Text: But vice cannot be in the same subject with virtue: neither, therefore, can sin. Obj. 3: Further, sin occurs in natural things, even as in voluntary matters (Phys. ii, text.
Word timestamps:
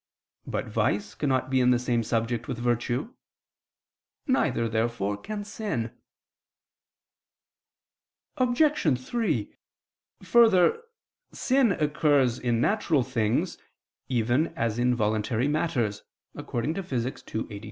But 0.47 0.65
vice 0.67 1.13
cannot 1.13 1.51
be 1.51 1.61
in 1.61 1.69
the 1.69 1.77
same 1.77 2.01
subject 2.01 2.47
with 2.47 2.57
virtue: 2.57 3.13
neither, 4.25 4.67
therefore, 4.67 5.15
can 5.15 5.43
sin. 5.43 5.95
Obj. 8.37 8.97
3: 8.99 9.55
Further, 10.23 10.81
sin 11.33 11.73
occurs 11.73 12.39
in 12.39 12.59
natural 12.59 13.03
things, 13.03 13.59
even 14.09 14.47
as 14.57 14.79
in 14.79 14.95
voluntary 14.95 15.47
matters 15.47 16.01
(Phys. 16.35 17.05
ii, 17.35 17.43
text. 17.51 17.55